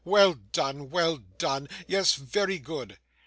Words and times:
'Well 0.03 0.33
done, 0.33 0.89
well 0.89 1.17
done! 1.37 1.69
Yes. 1.87 2.15
Very 2.15 2.57
good. 2.57 2.97